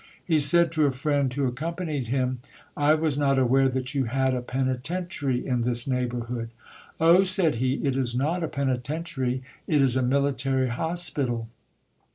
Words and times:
He 0.25 0.39
said 0.39 0.71
to 0.71 0.87
a 0.87 0.91
friend 0.91 1.31
who 1.31 1.45
accompanied 1.45 2.07
him, 2.07 2.39
'I 2.75 2.95
was 2.95 3.19
not 3.19 3.37
aware 3.37 3.69
that 3.69 3.93
you 3.93 4.05
had 4.05 4.33
a 4.33 4.41
penitentiary 4.41 5.45
in 5.45 5.61
this 5.61 5.85
neighbourhood.' 5.85 6.49
'Oh,' 6.99 7.23
said 7.23 7.53
he, 7.61 7.73
'it 7.75 7.95
is 7.95 8.15
not 8.15 8.41
a 8.41 8.47
penitentiary, 8.47 9.43
it 9.67 9.79
is 9.79 9.95
a 9.95 10.01
military 10.01 10.69
hospital.'" 10.69 11.49